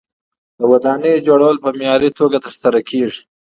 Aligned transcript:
د 0.57 0.59
ودانیو 0.71 1.25
جوړول 1.27 1.55
په 1.63 1.69
معیاري 1.77 2.09
توګه 2.19 2.37
ترسره 2.45 2.79
کیږي. 2.89 3.21